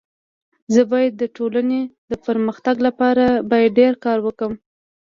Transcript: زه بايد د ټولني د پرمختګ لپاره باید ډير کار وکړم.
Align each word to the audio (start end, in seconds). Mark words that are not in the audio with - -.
زه 0.73 0.81
بايد 0.91 1.13
د 1.17 1.23
ټولني 1.35 1.81
د 2.09 2.11
پرمختګ 2.25 2.75
لپاره 2.87 3.25
باید 3.51 3.71
ډير 3.79 3.93
کار 4.05 4.17
وکړم. 4.23 4.53